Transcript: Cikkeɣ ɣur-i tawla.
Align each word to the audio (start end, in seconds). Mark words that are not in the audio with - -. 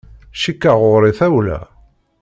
Cikkeɣ 0.39 0.75
ɣur-i 0.91 1.11
tawla. 1.19 1.59